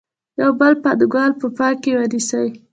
یو 0.41 0.51
بل 0.59 0.73
پانګوال 0.83 1.31
په 1.39 1.47
پام 1.57 1.73
کې 1.83 1.91
ونیسئ 1.97 2.47